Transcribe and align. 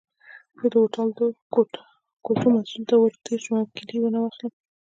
زه 0.57 0.65
د 0.71 0.73
هوټل 0.83 1.07
د 1.19 1.21
کوټو 2.25 2.47
مسؤل 2.55 2.83
ته 2.89 2.95
ورتېر 2.99 3.39
شم 3.45 3.53
او 3.61 3.71
کیلۍ 3.75 3.97
ورنه 3.99 4.19
واخلم. 4.21 4.51